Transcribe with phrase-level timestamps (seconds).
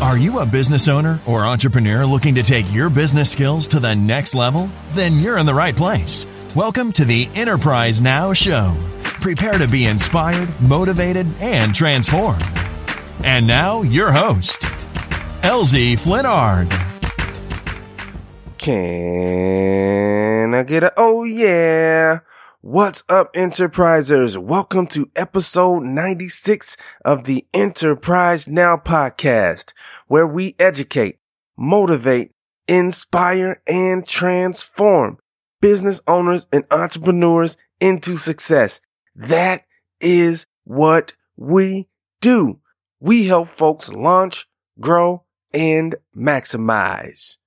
[0.00, 3.94] Are you a business owner or entrepreneur looking to take your business skills to the
[3.94, 4.70] next level?
[4.92, 6.24] Then you're in the right place.
[6.56, 8.74] Welcome to the Enterprise Now Show.
[9.02, 12.42] Prepare to be inspired, motivated, and transformed.
[13.24, 14.62] And now, your host,
[15.42, 16.70] LZ Flinnard.
[18.56, 22.20] Can I get a oh yeah?
[22.62, 24.36] What's up, enterprisers?
[24.36, 29.72] Welcome to episode 96 of the Enterprise Now podcast,
[30.08, 31.20] where we educate,
[31.56, 32.32] motivate,
[32.68, 35.16] inspire, and transform
[35.62, 38.82] business owners and entrepreneurs into success.
[39.14, 39.64] That
[39.98, 41.88] is what we
[42.20, 42.60] do.
[43.00, 44.46] We help folks launch,
[44.78, 45.24] grow,
[45.54, 47.38] and maximize.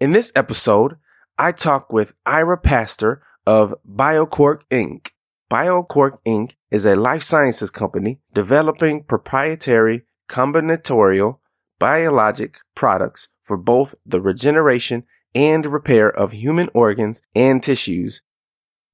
[0.00, 0.96] In this episode,
[1.36, 5.10] I talk with Ira Pastor of BioQuark Inc.
[5.50, 6.54] BioQuark Inc.
[6.70, 11.38] is a life sciences company developing proprietary combinatorial
[11.78, 18.22] biologic products for both the regeneration and repair of human organs and tissues.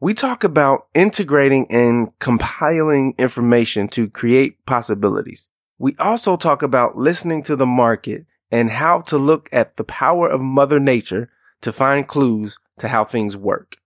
[0.00, 5.48] We talk about integrating and compiling information to create possibilities.
[5.78, 10.28] We also talk about listening to the market and how to look at the power
[10.28, 13.76] of Mother Nature to find clues to how things work.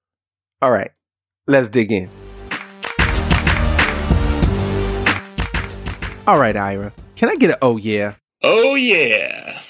[0.64, 0.92] All right,
[1.46, 2.08] let's dig in.
[6.26, 8.14] All right, Ira, can I get an oh yeah?
[8.42, 9.60] Oh yeah.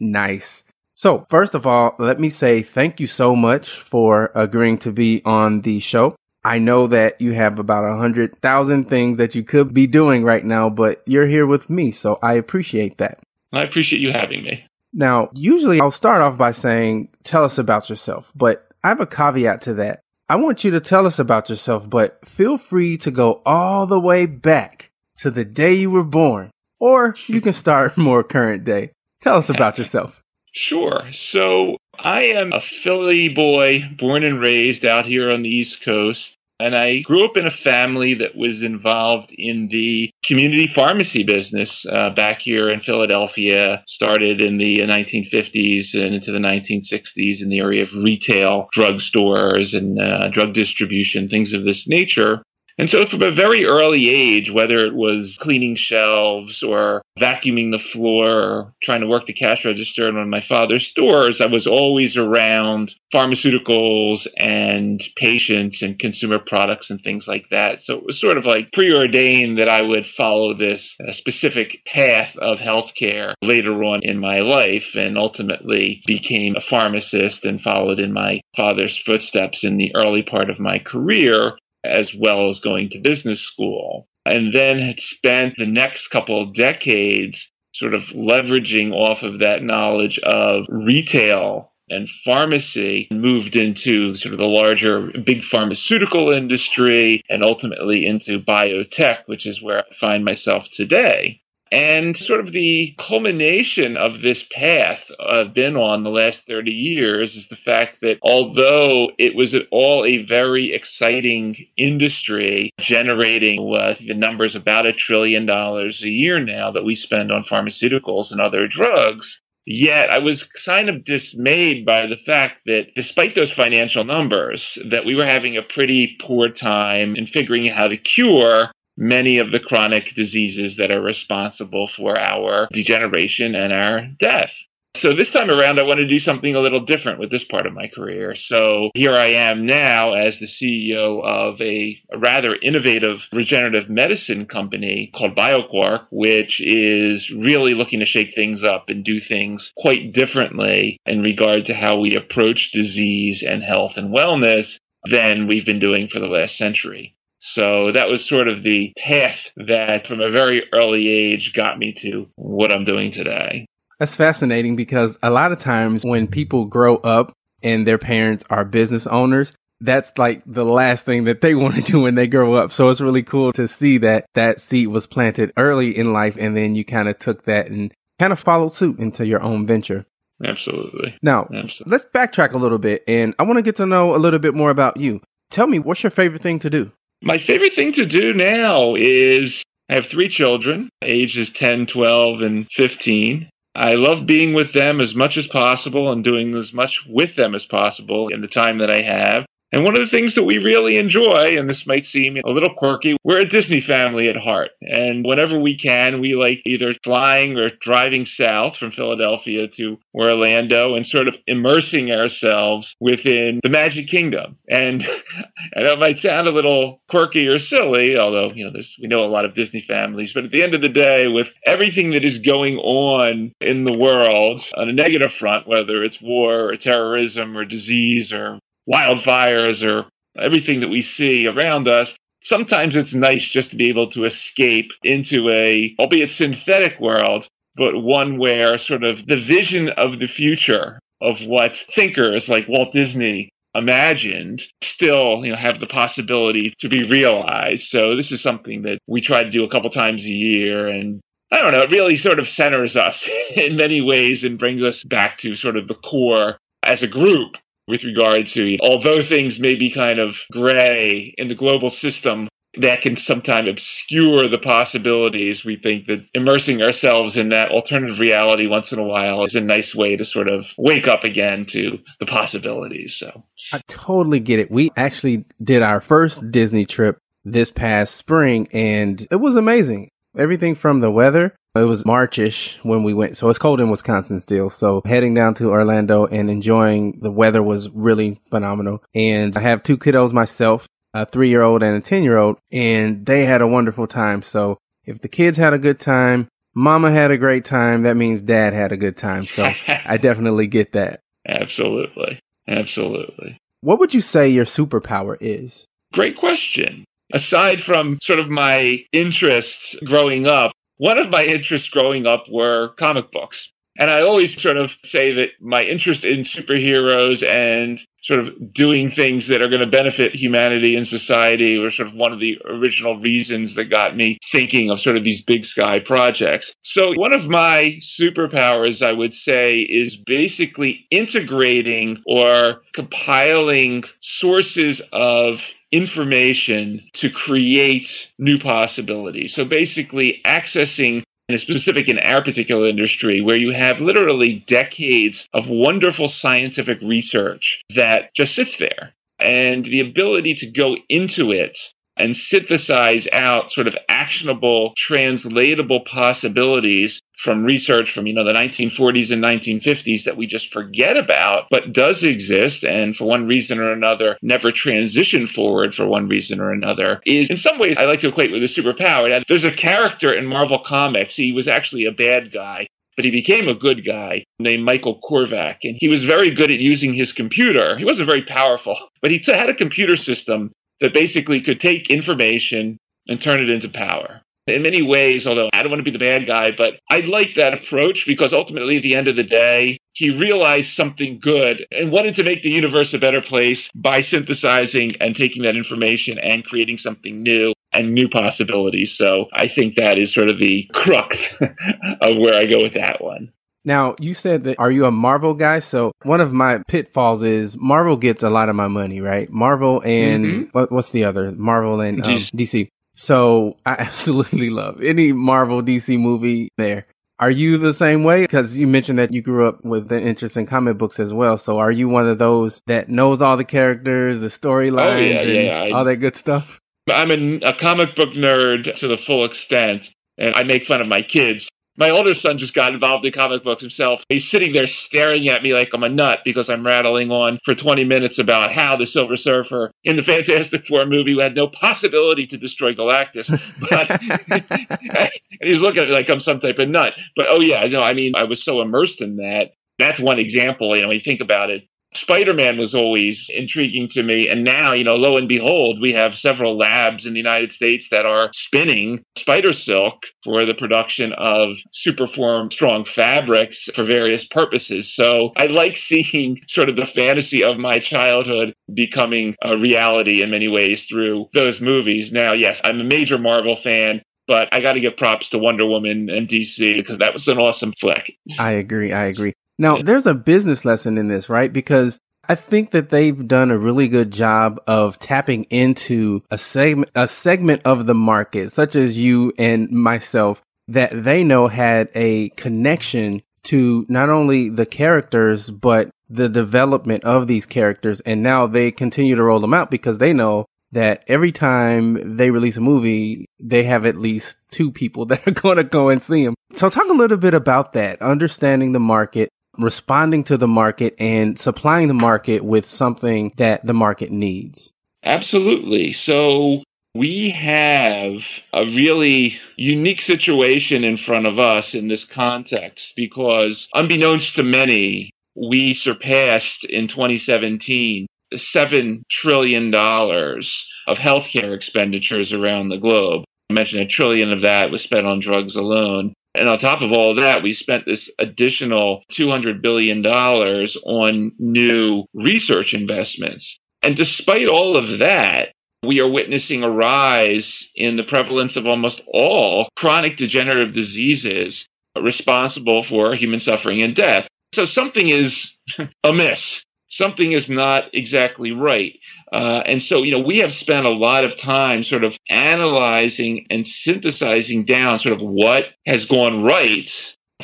[0.00, 0.64] Nice.
[0.96, 5.22] So, first of all, let me say thank you so much for agreeing to be
[5.24, 6.16] on the show.
[6.42, 10.24] I know that you have about a hundred thousand things that you could be doing
[10.24, 13.20] right now, but you're here with me, so I appreciate that.
[13.52, 14.64] I appreciate you having me.
[14.92, 19.06] Now, usually I'll start off by saying, tell us about yourself, but I have a
[19.06, 20.00] caveat to that.
[20.30, 23.98] I want you to tell us about yourself, but feel free to go all the
[23.98, 28.92] way back to the day you were born, or you can start more current day.
[29.22, 30.22] Tell us about yourself.
[30.52, 31.10] Sure.
[31.12, 36.36] So I am a Philly boy, born and raised out here on the East Coast.
[36.60, 41.86] And I grew up in a family that was involved in the community pharmacy business
[41.90, 43.82] uh, back here in Philadelphia.
[43.86, 50.00] Started in the 1950s and into the 1960s in the area of retail, drugstores, and
[50.00, 52.42] uh, drug distribution, things of this nature.
[52.80, 57.78] And so, from a very early age, whether it was cleaning shelves or vacuuming the
[57.78, 61.46] floor or trying to work the cash register in one of my father's stores, I
[61.46, 67.82] was always around pharmaceuticals and patients and consumer products and things like that.
[67.82, 72.34] So, it was sort of like preordained that I would follow this uh, specific path
[72.38, 78.14] of healthcare later on in my life and ultimately became a pharmacist and followed in
[78.14, 82.98] my father's footsteps in the early part of my career as well as going to
[82.98, 84.08] business school.
[84.26, 89.62] And then had spent the next couple of decades sort of leveraging off of that
[89.62, 97.42] knowledge of retail and pharmacy moved into sort of the larger big pharmaceutical industry and
[97.42, 101.40] ultimately into biotech, which is where I find myself today.
[101.72, 107.36] And sort of the culmination of this path I've been on the last 30 years
[107.36, 114.14] is the fact that although it was all a very exciting industry, generating what the
[114.14, 118.66] numbers about a trillion dollars a year now that we spend on pharmaceuticals and other
[118.66, 124.76] drugs, Yet I was kind of dismayed by the fact that despite those financial numbers,
[124.90, 129.38] that we were having a pretty poor time in figuring out how to cure many
[129.38, 134.52] of the chronic diseases that are responsible for our degeneration and our death.
[134.96, 137.64] So this time around, I want to do something a little different with this part
[137.64, 138.34] of my career.
[138.34, 145.10] So here I am now as the CEO of a, rather innovative regenerative medicine company
[145.14, 150.98] called BioQuark, which is really looking to shake things up and do things quite differently
[151.06, 154.78] in regard to how we approach disease and health and wellness
[155.10, 157.16] than we've been doing for the last century.
[157.40, 161.92] So that was sort of the path that from a very early age got me
[162.00, 163.66] to what I'm doing today.
[163.98, 167.32] That's fascinating because a lot of times when people grow up
[167.62, 171.82] and their parents are business owners, that's like the last thing that they want to
[171.82, 172.72] do when they grow up.
[172.72, 176.56] So it's really cool to see that that seed was planted early in life and
[176.56, 180.04] then you kind of took that and kind of followed suit into your own venture.
[180.44, 181.16] Absolutely.
[181.22, 181.84] Now, Absolutely.
[181.86, 184.54] let's backtrack a little bit and I want to get to know a little bit
[184.54, 185.22] more about you.
[185.50, 186.92] Tell me, what's your favorite thing to do?
[187.22, 192.66] My favorite thing to do now is I have three children, ages 10, 12, and
[192.72, 193.48] 15.
[193.74, 197.54] I love being with them as much as possible and doing as much with them
[197.54, 199.44] as possible in the time that I have.
[199.72, 202.74] And one of the things that we really enjoy, and this might seem a little
[202.74, 204.70] quirky, we're a Disney family at heart.
[204.80, 210.96] And whenever we can, we like either flying or driving south from Philadelphia to Orlando
[210.96, 214.58] and sort of immersing ourselves within the Magic Kingdom.
[214.68, 215.02] And
[215.76, 219.24] I it might sound a little quirky or silly, although, you know, there's, we know
[219.24, 222.24] a lot of Disney families, but at the end of the day, with everything that
[222.24, 227.56] is going on in the world on a negative front, whether it's war or terrorism
[227.56, 228.58] or disease or
[228.90, 230.08] wildfires or
[230.38, 234.90] everything that we see around us, sometimes it's nice just to be able to escape
[235.02, 237.46] into a, albeit synthetic world,
[237.76, 242.92] but one where sort of the vision of the future of what thinkers like Walt
[242.92, 247.86] Disney imagined still you know have the possibility to be realized.
[247.86, 251.20] So this is something that we try to do a couple times a year and
[251.52, 255.04] I don't know, it really sort of centers us in many ways and brings us
[255.04, 257.56] back to sort of the core as a group
[257.90, 262.48] with regard to, although things may be kind of gray in the global system,
[262.78, 265.64] that can sometimes obscure the possibilities.
[265.64, 269.60] We think that immersing ourselves in that alternative reality once in a while is a
[269.60, 273.16] nice way to sort of wake up again to the possibilities.
[273.18, 274.70] So I totally get it.
[274.70, 280.10] We actually did our first Disney trip this past spring and it was amazing.
[280.38, 283.36] Everything from the weather it was Marchish when we went.
[283.36, 284.70] So it's cold in Wisconsin still.
[284.70, 289.02] So heading down to Orlando and enjoying the weather was really phenomenal.
[289.14, 292.58] And I have two kiddos myself, a three year old and a 10 year old,
[292.72, 294.42] and they had a wonderful time.
[294.42, 298.42] So if the kids had a good time, mama had a great time, that means
[298.42, 299.46] dad had a good time.
[299.46, 301.20] So I definitely get that.
[301.46, 302.40] Absolutely.
[302.66, 303.58] Absolutely.
[303.80, 305.86] What would you say your superpower is?
[306.12, 307.04] Great question.
[307.32, 312.90] Aside from sort of my interests growing up, one of my interests growing up were
[312.98, 313.72] comic books.
[313.98, 319.10] And I always sort of say that my interest in superheroes and sort of doing
[319.10, 322.58] things that are going to benefit humanity and society were sort of one of the
[322.68, 326.70] original reasons that got me thinking of sort of these big sky projects.
[326.82, 335.62] So, one of my superpowers, I would say, is basically integrating or compiling sources of
[335.92, 339.54] information to create new possibilities.
[339.54, 345.68] So basically, accessing and specific in our particular industry, where you have literally decades of
[345.68, 349.14] wonderful scientific research that just sits there.
[349.40, 351.78] And the ability to go into it
[352.20, 359.30] and synthesize out sort of actionable, translatable possibilities from research from you know the 1940s
[359.30, 363.92] and 1950s that we just forget about but does exist and for one reason or
[363.92, 368.20] another never transition forward for one reason or another is in some ways I like
[368.20, 369.42] to equate with a superpower.
[369.48, 371.34] There's a character in Marvel Comics.
[371.34, 375.76] He was actually a bad guy but he became a good guy named Michael Korvac.
[375.82, 377.98] And he was very good at using his computer.
[377.98, 382.98] He wasn't very powerful, but he had a computer system that basically could take information
[383.28, 386.18] and turn it into power in many ways, although I don't want to be the
[386.18, 389.98] bad guy, but I like that approach because ultimately, at the end of the day,
[390.12, 395.14] he realized something good and wanted to make the universe a better place by synthesizing
[395.20, 399.12] and taking that information and creating something new and new possibilities.
[399.12, 403.22] So I think that is sort of the crux of where I go with that
[403.22, 403.52] one.
[403.84, 405.78] Now, you said that are you a Marvel guy?
[405.78, 409.50] So one of my pitfalls is Marvel gets a lot of my money, right?
[409.50, 410.62] Marvel and mm-hmm.
[410.72, 411.52] what, what's the other?
[411.52, 412.88] Marvel and um, DC.
[413.16, 417.06] So I absolutely love any Marvel DC movie there.
[417.38, 418.42] Are you the same way?
[418.42, 421.56] Because you mentioned that you grew up with an interest in comic books as well.
[421.56, 425.42] So are you one of those that knows all the characters, the storylines, oh, yeah,
[425.42, 425.94] yeah, yeah.
[425.94, 426.78] all that good stuff?
[427.10, 431.08] I'm a, a comic book nerd to the full extent, and I make fun of
[431.08, 431.70] my kids
[432.00, 434.24] my older son just got involved in comic books himself.
[434.30, 437.74] He's sitting there staring at me like I'm a nut because I'm rattling on for
[437.74, 442.46] 20 minutes about how the Silver Surfer in the Fantastic Four movie had no possibility
[442.46, 443.50] to destroy Galactus.
[443.90, 444.10] But
[445.20, 445.30] and
[445.62, 447.12] he's looking at me like I'm some type of nut.
[447.36, 449.72] But oh yeah, no, I mean I was so immersed in that.
[449.98, 450.94] That's one example.
[450.96, 451.82] You know, when you think about it,
[452.14, 454.48] Spider Man was always intriguing to me.
[454.48, 458.08] And now, you know, lo and behold, we have several labs in the United States
[458.10, 465.14] that are spinning spider silk for the production of superform strong fabrics for various purposes.
[465.14, 470.50] So I like seeing sort of the fantasy of my childhood becoming a reality in
[470.50, 472.32] many ways through those movies.
[472.32, 474.22] Now, yes, I'm a major Marvel fan.
[474.48, 477.58] But I got to give props to Wonder Woman and DC because that was an
[477.58, 478.32] awesome flick.
[478.58, 479.12] I agree.
[479.12, 479.52] I agree.
[479.80, 481.72] Now, there's a business lesson in this, right?
[481.72, 487.10] Because I think that they've done a really good job of tapping into a segment,
[487.14, 492.50] a segment of the market, such as you and myself, that they know had a
[492.50, 498.20] connection to not only the characters, but the development of these characters.
[498.20, 502.50] And now they continue to roll them out because they know that every time they
[502.50, 506.20] release a movie, they have at least two people that are going to go and
[506.20, 506.54] see them.
[506.74, 509.48] So talk a little bit about that, understanding the market,
[509.82, 514.92] responding to the market and supplying the market with something that the market needs.
[515.24, 516.12] Absolutely.
[516.12, 516.82] So
[517.14, 524.56] we have a really unique situation in front of us in this context because, unbeknownst
[524.56, 533.44] to many, we surpassed in 2017 $7 trillion of healthcare expenditures around the globe.
[533.70, 536.34] I mentioned a trillion of that was spent on drugs alone.
[536.54, 542.92] And on top of all that, we spent this additional $200 billion on new research
[542.92, 543.78] investments.
[544.02, 545.68] And despite all of that,
[546.02, 551.86] we are witnessing a rise in the prevalence of almost all chronic degenerative diseases
[552.20, 554.48] responsible for human suffering and death.
[554.74, 555.76] So something is
[556.24, 556.82] amiss.
[557.10, 559.18] Something is not exactly right.
[559.52, 563.66] Uh, and so, you know, we have spent a lot of time sort of analyzing
[563.68, 567.10] and synthesizing down sort of what has gone right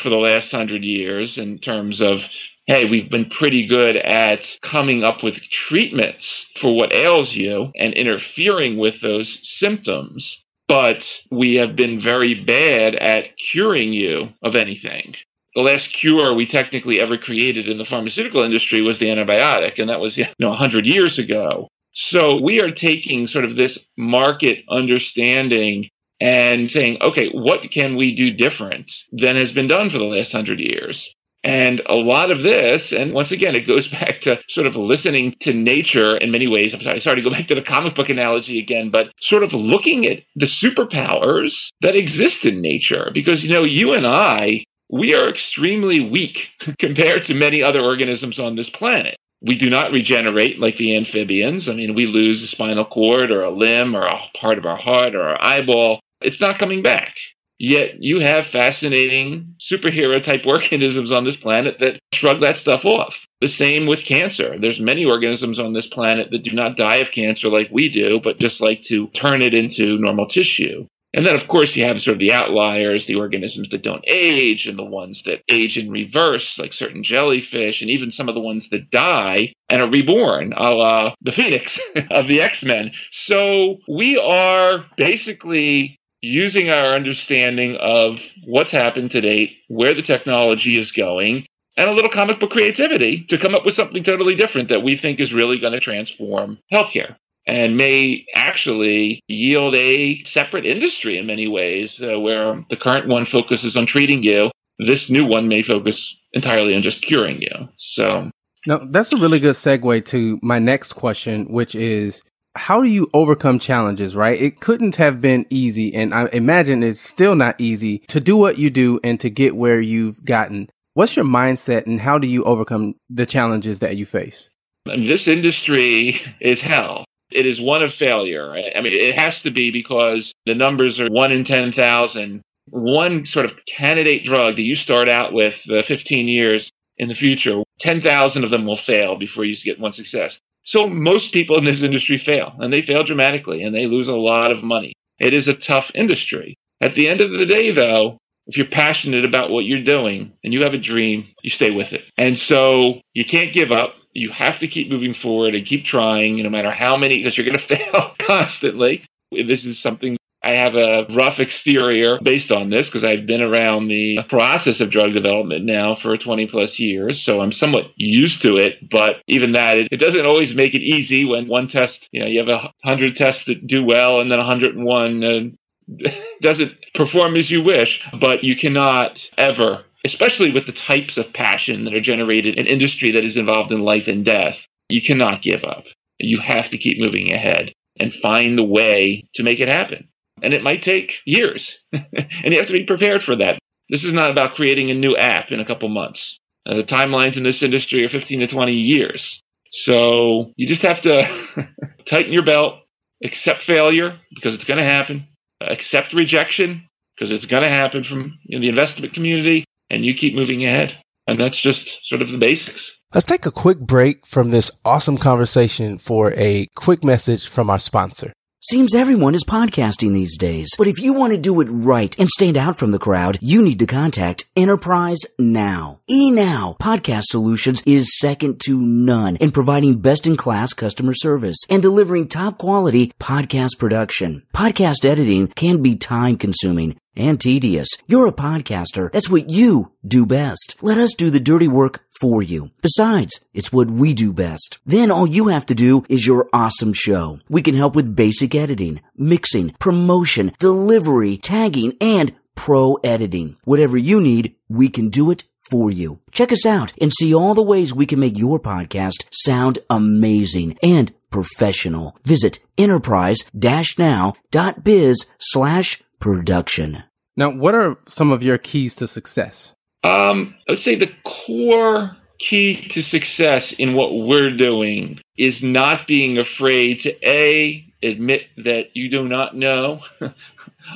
[0.01, 2.23] for the last hundred years in terms of
[2.67, 7.95] hey, we've been pretty good at coming up with treatments for what ails you and
[7.95, 15.15] interfering with those symptoms, but we have been very bad at curing you of anything.
[15.55, 19.89] The last cure we technically ever created in the pharmaceutical industry was the antibiotic, and
[19.89, 21.69] that was you know 100 years ago.
[21.99, 25.89] So we are taking sort of this market understanding
[26.21, 30.31] and saying, okay, what can we do different than has been done for the last
[30.31, 31.11] hundred years?
[31.43, 35.37] And a lot of this, and once again, it goes back to sort of listening
[35.41, 36.75] to nature in many ways.
[36.75, 39.55] I'm sorry, sorry to go back to the comic book analogy again, but sort of
[39.55, 43.11] looking at the superpowers that exist in nature.
[43.15, 46.49] Because, you know, you and I, we are extremely weak
[46.79, 51.69] compared to many other organisms on this planet we do not regenerate like the amphibians.
[51.69, 54.79] I mean, we lose a spinal cord or a limb or a part of our
[54.79, 56.01] heart or our eyeball.
[56.21, 57.15] It's not coming back.
[57.59, 63.19] Yet you have fascinating superhero type organisms on this planet that shrug that stuff off.
[63.41, 64.59] The same with cancer.
[64.59, 68.21] There's many organisms on this planet that do not die of cancer like we do,
[68.21, 70.87] but just like to turn it into normal tissue.
[71.17, 74.67] And then, of course, you have sort of the outliers, the organisms that don't age,
[74.67, 78.41] and the ones that age in reverse, like certain jellyfish, and even some of the
[78.43, 81.81] ones that die and are reborn, a la the Phoenix
[82.11, 82.93] of the X Men.
[83.13, 90.79] So we are basically using our understanding of what's happened to date, where the technology
[90.79, 91.47] is going,
[91.79, 94.97] and a little comic book creativity to come up with something totally different that we
[94.97, 97.17] think is really going to transform healthcare
[97.47, 103.27] and may actually yield a separate industry in many ways, uh, where the current one
[103.27, 104.51] focuses on treating you.
[104.79, 107.69] This new one may focus entirely on just curing you.
[107.77, 108.31] So,
[108.67, 112.23] now that's a really good segue to my next question, which is
[112.57, 114.41] how do you overcome challenges, right?
[114.41, 115.95] It couldn't have been easy.
[115.95, 119.57] And I imagine it's still not easy to do what you do and to get
[119.57, 120.69] where you've gotten.
[120.95, 124.49] What's your mindset and how do you overcome the challenges that you face?
[124.87, 128.53] This industry is hell it is one of failure.
[128.53, 132.43] I mean, it has to be because the numbers are one in 10,000.
[132.71, 137.15] One sort of candidate drug that you start out with uh, 15 years in the
[137.15, 140.39] future, 10,000 of them will fail before you get one success.
[140.65, 144.17] So most people in this industry fail, and they fail dramatically, and they lose a
[144.17, 144.95] lot of money.
[145.21, 146.57] It is a tough industry.
[146.81, 150.53] At the end of the day, though, if you're passionate about what you're doing and
[150.53, 152.03] you have a dream, you stay with it.
[152.17, 156.43] And so you can't give up you have to keep moving forward and keep trying,
[156.43, 159.05] no matter how many, because you're going to fail constantly.
[159.31, 163.89] This is something I have a rough exterior based on this because I've been around
[163.89, 167.21] the process of drug development now for 20 plus years.
[167.21, 168.89] So I'm somewhat used to it.
[168.89, 172.27] But even that, it, it doesn't always make it easy when one test, you know,
[172.27, 176.11] you have a 100 tests that do well and then 101 uh,
[176.43, 178.01] doesn't perform as you wish.
[178.21, 183.11] But you cannot ever especially with the types of passion that are generated in industry
[183.13, 185.85] that is involved in life and death, you cannot give up.
[186.19, 190.09] You have to keep moving ahead and find the way to make it happen.
[190.43, 192.05] And it might take years, and
[192.45, 193.59] you have to be prepared for that.
[193.89, 196.37] This is not about creating a new app in a couple months.
[196.67, 199.41] Uh, the timelines in this industry are 15 to 20 years.
[199.73, 201.69] So you just have to
[202.07, 202.81] tighten your belt,
[203.25, 205.27] accept failure because it's going to happen,
[205.61, 206.87] accept rejection
[207.17, 210.65] because it's going to happen from you know, the investment community, and you keep moving
[210.65, 210.97] ahead.
[211.27, 212.93] And that's just sort of the basics.
[213.13, 217.79] Let's take a quick break from this awesome conversation for a quick message from our
[217.79, 218.33] sponsor.
[218.69, 220.71] Seems everyone is podcasting these days.
[220.77, 223.63] But if you want to do it right and stand out from the crowd, you
[223.63, 226.01] need to contact Enterprise Now.
[226.11, 231.81] eNow Podcast Solutions is second to none in providing best in class customer service and
[231.81, 234.43] delivering top quality podcast production.
[234.53, 237.89] Podcast editing can be time consuming and tedious.
[238.07, 239.11] You're a podcaster.
[239.11, 240.77] That's what you do best.
[240.81, 242.71] Let us do the dirty work for you.
[242.81, 244.79] Besides, it's what we do best.
[244.87, 247.41] Then all you have to do is your awesome show.
[247.49, 253.57] We can help with basic editing, mixing, promotion, delivery, tagging, and pro editing.
[253.65, 256.21] Whatever you need, we can do it for you.
[256.31, 260.79] Check us out and see all the ways we can make your podcast sound amazing
[260.83, 262.17] and professional.
[262.25, 267.05] Visit enterprise-now.biz slash production.
[267.37, 269.75] Now, what are some of your keys to success?
[270.05, 276.07] Um, I would say the core key to success in what we're doing is not
[276.07, 280.01] being afraid to A, admit that you do not know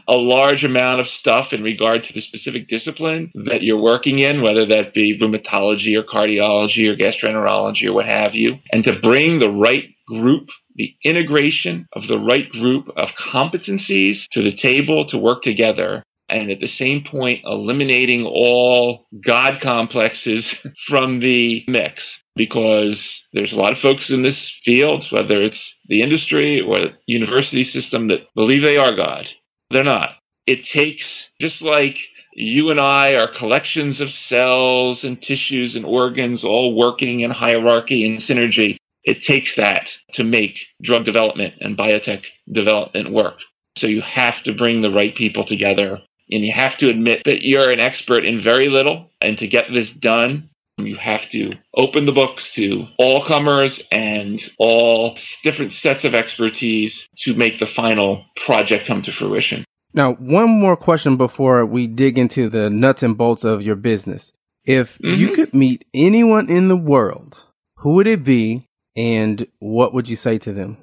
[0.08, 4.42] a large amount of stuff in regard to the specific discipline that you're working in,
[4.42, 9.38] whether that be rheumatology or cardiology or gastroenterology or what have you, and to bring
[9.38, 10.48] the right group
[10.80, 16.50] the integration of the right group of competencies to the table to work together and
[16.50, 20.54] at the same point eliminating all God complexes
[20.86, 26.00] from the mix because there's a lot of folks in this field, whether it's the
[26.00, 29.28] industry or the university system, that believe they are God.
[29.70, 30.10] They're not.
[30.46, 31.98] It takes, just like
[32.32, 38.06] you and I are collections of cells and tissues and organs all working in hierarchy
[38.06, 38.76] and synergy.
[39.04, 43.38] It takes that to make drug development and biotech development work.
[43.76, 47.42] So you have to bring the right people together and you have to admit that
[47.42, 49.10] you're an expert in very little.
[49.20, 54.40] And to get this done, you have to open the books to all comers and
[54.58, 59.64] all different sets of expertise to make the final project come to fruition.
[59.92, 64.32] Now, one more question before we dig into the nuts and bolts of your business.
[64.64, 65.20] If mm-hmm.
[65.20, 67.44] you could meet anyone in the world,
[67.78, 70.78] who would it be and what would you say to them?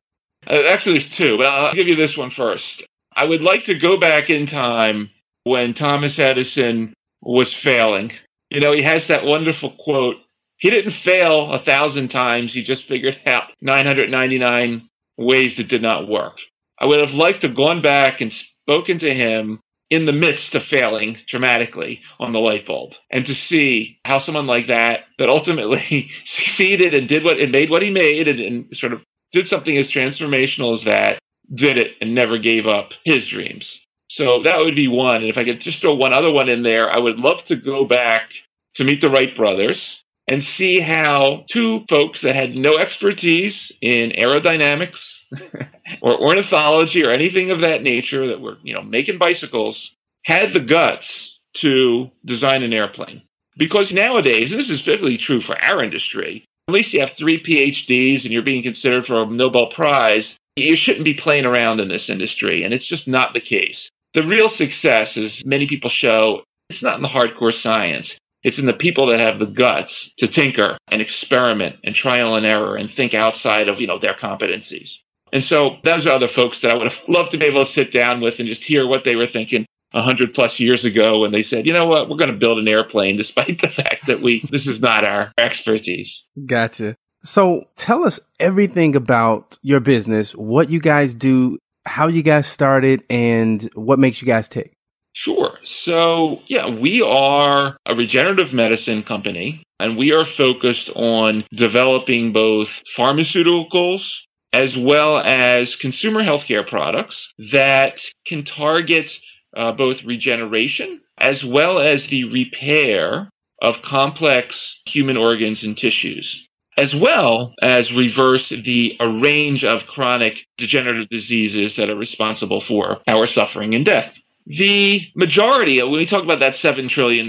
[0.48, 2.84] Uh, actually, there's two, but I'll give you this one first.
[3.16, 5.10] I would like to go back in time
[5.44, 8.12] when Thomas Edison was failing.
[8.50, 10.18] You know, he has that wonderful quote
[10.58, 16.08] he didn't fail a thousand times, he just figured out 999 ways that did not
[16.08, 16.38] work.
[16.80, 19.60] I would have liked to have gone back and spoken to him
[19.90, 22.94] in the midst of failing dramatically on the light bulb.
[23.10, 27.70] And to see how someone like that that ultimately succeeded and did what and made
[27.70, 31.20] what he made and, and sort of did something as transformational as that
[31.54, 33.80] did it and never gave up his dreams.
[34.10, 35.18] So that would be one.
[35.18, 37.56] And if I could just throw one other one in there, I would love to
[37.56, 38.30] go back
[38.76, 44.12] to meet the Wright brothers and see how two folks that had no expertise in
[44.12, 45.24] aerodynamics
[46.02, 49.94] or ornithology or anything of that nature that were, you know, making bicycles
[50.26, 53.22] had the guts to design an airplane.
[53.58, 57.42] Because nowadays, and this is particularly true for our industry, at least you have three
[57.42, 61.88] PhDs and you're being considered for a Nobel Prize, you shouldn't be playing around in
[61.88, 62.64] this industry.
[62.64, 63.90] And it's just not the case.
[64.14, 68.18] The real success, as many people show, it's not in the hardcore science.
[68.44, 72.46] It's in the people that have the guts to tinker and experiment and trial and
[72.46, 74.96] error and think outside of, you know, their competencies.
[75.34, 77.72] And so those are other folks that I would have loved to be able to
[77.72, 81.20] sit down with and just hear what they were thinking a hundred plus years ago
[81.20, 84.08] when they said, you know what, we're going to build an airplane despite the fact
[84.08, 86.24] that we this is not our expertise.
[86.46, 86.96] Gotcha.
[87.24, 93.04] So tell us everything about your business, what you guys do how you guys started
[93.10, 94.77] and what makes you guys tick.
[95.20, 95.58] Sure.
[95.64, 102.70] So, yeah, we are a regenerative medicine company and we are focused on developing both
[102.96, 104.14] pharmaceuticals
[104.54, 109.18] as well as consumer healthcare products that can target
[109.58, 113.28] uh, both regeneration as well as the repair
[113.64, 120.46] of complex human organs and tissues as well as reverse the a range of chronic
[120.58, 124.16] degenerative diseases that are responsible for our suffering and death.
[124.50, 127.28] The majority, when we talked about that $7 trillion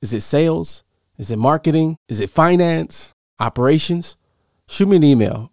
[0.00, 0.84] Is it sales?
[1.18, 1.98] Is it marketing?
[2.08, 3.12] Is it finance?
[3.38, 4.16] Operations?
[4.68, 5.52] Shoot me an email